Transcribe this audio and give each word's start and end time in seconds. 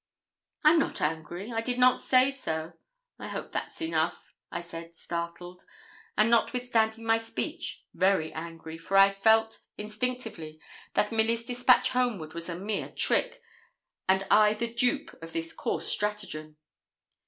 'I'm 0.63 0.79
not 0.79 0.99
angry. 0.99 1.51
I 1.51 1.61
did 1.61 1.77
not 1.77 2.01
say 2.01 2.31
so. 2.31 2.73
I 3.19 3.27
hope 3.27 3.51
that's 3.51 3.83
enough,' 3.83 4.33
I 4.51 4.59
said, 4.59 4.95
startled; 4.95 5.65
and, 6.17 6.27
notwithstanding 6.31 7.05
my 7.05 7.19
speech, 7.19 7.83
very 7.93 8.33
angry, 8.33 8.79
for 8.79 8.97
I 8.97 9.11
felt 9.13 9.59
instinctively 9.77 10.59
that 10.95 11.11
Milly's 11.11 11.43
despatch 11.45 11.89
homeward 11.89 12.33
was 12.33 12.49
a 12.49 12.55
mere 12.55 12.89
trick, 12.89 13.43
and 14.09 14.25
I 14.31 14.55
the 14.55 14.73
dupe 14.73 15.13
of 15.21 15.33
this 15.33 15.53
coarse 15.53 15.85
stratagem. 15.85 16.57